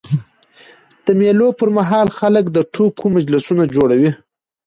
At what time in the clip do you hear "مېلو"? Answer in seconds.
1.19-1.47